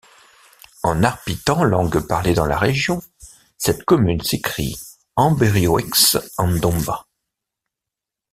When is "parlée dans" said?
2.07-2.47